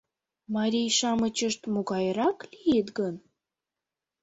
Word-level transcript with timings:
Марий-шамычышт 0.55 1.61
могайрак 1.73 2.37
лийыт 2.51 2.87
гын? 2.97 3.15